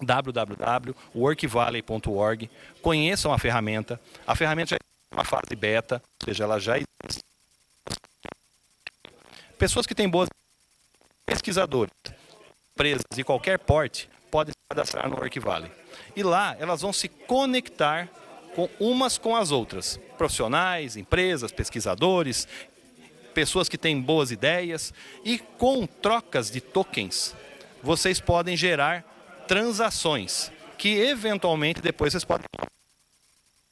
www.workvalley.org, 0.01 2.49
conheçam 2.81 3.31
a 3.31 3.37
ferramenta. 3.37 4.01
A 4.27 4.35
ferramenta 4.35 4.71
já 4.71 4.77
uma 5.13 5.23
fase 5.23 5.55
beta, 5.55 6.01
ou 6.21 6.25
seja, 6.25 6.43
ela 6.43 6.59
já 6.59 6.77
existe. 6.77 7.23
Pessoas 9.57 9.85
que 9.85 9.95
têm 9.95 10.09
boas 10.09 10.27
pesquisadores, 11.25 11.93
empresas 12.73 13.03
de 13.13 13.23
qualquer 13.23 13.59
porte, 13.59 14.09
podem 14.29 14.51
se 14.51 14.67
cadastrar 14.67 15.09
no 15.09 15.15
Work 15.15 15.39
Valley. 15.39 15.71
E 16.15 16.23
lá 16.23 16.55
elas 16.59 16.81
vão 16.81 16.91
se 16.91 17.07
conectar 17.07 18.09
com 18.55 18.69
umas 18.79 19.17
com 19.17 19.35
as 19.35 19.51
outras. 19.51 19.99
Profissionais, 20.17 20.97
empresas, 20.97 21.51
pesquisadores, 21.51 22.47
pessoas 23.33 23.67
que 23.69 23.77
têm 23.77 23.99
boas 23.99 24.31
ideias 24.31 24.93
e 25.23 25.39
com 25.39 25.85
trocas 25.87 26.51
de 26.51 26.61
tokens, 26.61 27.35
vocês 27.81 28.19
podem 28.19 28.55
gerar 28.55 29.03
transações 29.47 30.51
que 30.77 30.99
eventualmente 30.99 31.81
depois 31.81 32.13
vocês 32.13 32.23
podem 32.23 32.45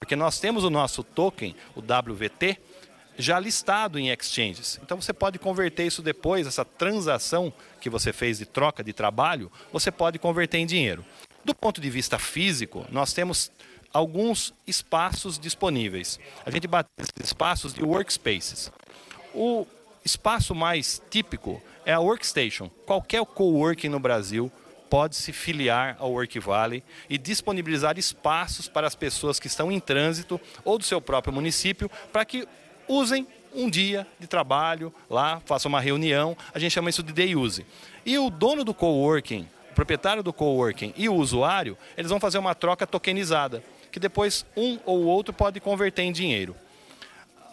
porque 0.02 0.16
nós 0.16 0.40
temos 0.40 0.64
o 0.64 0.70
nosso 0.72 1.04
token, 1.04 1.56
o 1.76 1.80
WVT, 1.80 2.58
já 3.20 3.40
listado 3.40 4.00
em 4.00 4.10
exchanges. 4.10 4.80
Então 4.84 5.00
você 5.00 5.14
pode 5.14 5.38
converter 5.38 5.86
isso 5.86 6.02
depois, 6.02 6.48
essa 6.48 6.66
transação 6.66 7.54
que 7.80 7.88
você 7.88 8.12
fez 8.12 8.40
de 8.40 8.48
troca 8.48 8.84
de 8.84 8.94
trabalho, 8.94 9.52
você 9.72 9.92
pode 9.92 10.18
converter 10.18 10.58
em 10.58 10.66
dinheiro. 10.66 11.06
Do 11.46 11.54
ponto 11.54 11.80
de 11.80 11.88
vista 11.88 12.18
físico, 12.18 12.84
nós 12.90 13.14
temos 13.14 13.52
alguns 13.94 14.56
espaços 14.66 15.38
disponíveis. 15.38 16.20
A 16.44 16.50
gente 16.50 16.68
bate 16.68 16.90
esses 16.98 17.30
espaços 17.30 17.72
de 17.72 17.84
workspaces. 17.84 18.72
O 19.36 19.68
espaço 20.04 20.56
mais 20.56 21.00
típico 21.12 21.62
é 21.86 21.94
a 21.94 22.00
workstation. 22.00 22.70
Qualquer 22.88 23.24
coworking 23.24 23.90
no 23.90 24.00
Brasil 24.00 24.52
pode 24.92 25.16
se 25.16 25.32
filiar 25.32 25.96
ao 26.00 26.12
Work 26.12 26.38
Valley 26.38 26.84
e 27.10 27.18
disponibilizar 27.18 27.98
espaços 27.98 28.68
para 28.68 28.86
as 28.86 28.94
pessoas 28.94 29.40
que 29.40 29.48
estão 29.48 29.72
em 29.72 29.80
trânsito 29.80 30.40
ou 30.66 30.78
do 30.78 30.84
seu 30.84 31.00
próprio 31.00 31.34
município 31.34 31.90
para 32.12 32.26
que 32.26 32.46
usem 32.90 33.26
um 33.56 33.70
dia 33.70 34.06
de 34.20 34.28
trabalho 34.28 34.94
lá, 35.10 35.42
façam 35.46 35.70
uma 35.70 35.80
reunião, 35.80 36.36
a 36.54 36.60
gente 36.60 36.74
chama 36.74 36.90
isso 36.90 37.02
de 37.02 37.14
day 37.14 37.38
use. 37.38 37.66
E 38.06 38.20
o 38.20 38.30
dono 38.30 38.66
do 38.66 38.74
coworking, 38.74 39.48
o 39.72 39.74
proprietário 39.74 40.22
do 40.22 40.34
coworking 40.34 40.94
e 40.98 41.08
o 41.08 41.16
usuário, 41.16 41.78
eles 41.98 42.12
vão 42.12 42.20
fazer 42.20 42.38
uma 42.38 42.54
troca 42.54 42.86
tokenizada, 42.86 43.64
que 43.94 44.00
depois 44.00 44.46
um 44.58 44.78
ou 44.86 45.06
outro 45.06 45.34
pode 45.34 45.62
converter 45.62 46.02
em 46.02 46.12
dinheiro. 46.12 46.54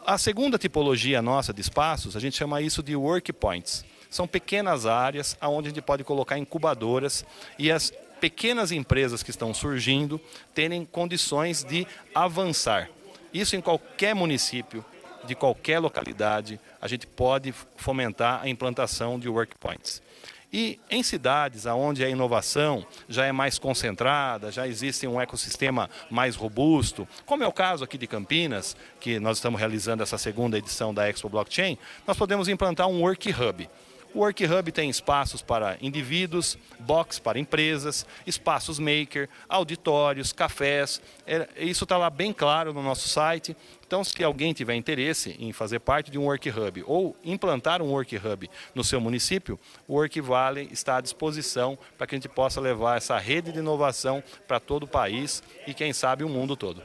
A 0.04 0.18
segunda 0.18 0.58
tipologia 0.58 1.22
nossa 1.22 1.52
de 1.52 1.60
espaços, 1.60 2.16
a 2.16 2.20
gente 2.20 2.36
chama 2.36 2.60
isso 2.60 2.82
de 2.82 2.96
work 2.96 3.32
points. 3.32 3.84
São 4.10 4.26
pequenas 4.26 4.86
áreas 4.86 5.36
onde 5.42 5.68
a 5.68 5.70
gente 5.70 5.82
pode 5.82 6.04
colocar 6.04 6.38
incubadoras 6.38 7.24
e 7.58 7.70
as 7.70 7.92
pequenas 8.20 8.72
empresas 8.72 9.22
que 9.22 9.30
estão 9.30 9.54
surgindo 9.54 10.20
terem 10.54 10.84
condições 10.84 11.62
de 11.62 11.86
avançar. 12.14 12.90
Isso 13.32 13.56
em 13.56 13.60
qualquer 13.60 14.14
município, 14.14 14.84
de 15.24 15.34
qualquer 15.34 15.78
localidade, 15.78 16.58
a 16.80 16.88
gente 16.88 17.06
pode 17.06 17.52
fomentar 17.76 18.42
a 18.42 18.48
implantação 18.48 19.18
de 19.18 19.28
work 19.28 19.54
points. 19.58 20.02
E 20.50 20.80
em 20.90 21.02
cidades 21.02 21.66
onde 21.66 22.02
a 22.02 22.08
inovação 22.08 22.86
já 23.06 23.26
é 23.26 23.32
mais 23.32 23.58
concentrada, 23.58 24.50
já 24.50 24.66
existe 24.66 25.06
um 25.06 25.20
ecossistema 25.20 25.90
mais 26.10 26.36
robusto, 26.36 27.06
como 27.26 27.44
é 27.44 27.46
o 27.46 27.52
caso 27.52 27.84
aqui 27.84 27.98
de 27.98 28.06
Campinas, 28.06 28.74
que 28.98 29.20
nós 29.20 29.36
estamos 29.36 29.60
realizando 29.60 30.02
essa 30.02 30.16
segunda 30.16 30.56
edição 30.56 30.94
da 30.94 31.08
Expo 31.08 31.28
Blockchain, 31.28 31.76
nós 32.06 32.16
podemos 32.16 32.48
implantar 32.48 32.88
um 32.88 33.02
Work 33.02 33.30
Hub. 33.30 33.68
O 34.14 34.20
Work 34.20 34.44
Hub 34.46 34.72
tem 34.72 34.88
espaços 34.88 35.42
para 35.42 35.76
indivíduos, 35.82 36.56
box 36.80 37.18
para 37.18 37.38
empresas, 37.38 38.06
espaços 38.26 38.78
maker, 38.78 39.28
auditórios, 39.48 40.32
cafés. 40.32 41.00
É, 41.26 41.46
isso 41.58 41.84
está 41.84 41.96
lá 41.98 42.08
bem 42.08 42.32
claro 42.32 42.72
no 42.72 42.82
nosso 42.82 43.06
site. 43.08 43.54
Então, 43.86 44.02
se 44.02 44.22
alguém 44.24 44.52
tiver 44.52 44.74
interesse 44.74 45.36
em 45.38 45.52
fazer 45.52 45.78
parte 45.80 46.10
de 46.10 46.18
um 46.18 46.24
Work 46.24 46.48
Hub 46.50 46.84
ou 46.86 47.16
implantar 47.22 47.82
um 47.82 47.90
Work 47.90 48.16
Hub 48.16 48.50
no 48.74 48.82
seu 48.82 49.00
município, 49.00 49.58
o 49.86 49.94
Work 49.94 50.20
Valley 50.20 50.68
está 50.72 50.96
à 50.96 51.00
disposição 51.00 51.78
para 51.96 52.06
que 52.06 52.14
a 52.14 52.18
gente 52.18 52.28
possa 52.28 52.60
levar 52.60 52.96
essa 52.96 53.18
rede 53.18 53.52
de 53.52 53.58
inovação 53.58 54.22
para 54.46 54.58
todo 54.58 54.84
o 54.84 54.88
país 54.88 55.42
e, 55.66 55.74
quem 55.74 55.92
sabe, 55.92 56.24
o 56.24 56.28
mundo 56.28 56.56
todo. 56.56 56.82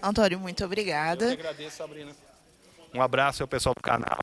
Antônio, 0.00 0.38
muito 0.38 0.64
obrigada. 0.64 1.26
Eu 1.26 1.32
agradeço, 1.32 1.76
Sabrina. 1.76 2.12
Um 2.94 3.00
abraço 3.00 3.42
ao 3.42 3.48
pessoal 3.48 3.74
do 3.74 3.82
canal. 3.82 4.20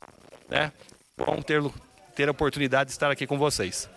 Né? 0.48 0.72
Bom 1.16 1.40
ter 1.40 1.62
ter 2.20 2.28
a 2.28 2.32
oportunidade 2.32 2.88
de 2.88 2.92
estar 2.92 3.10
aqui 3.10 3.26
com 3.26 3.38
vocês. 3.38 3.88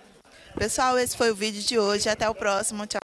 Pessoal, 0.55 0.97
esse 0.97 1.17
foi 1.17 1.29
o 1.29 1.35
vídeo 1.35 1.61
de 1.61 1.77
hoje. 1.77 2.07
Até 2.07 2.29
o 2.29 2.33
próximo. 2.33 2.87
Tchau. 2.87 3.03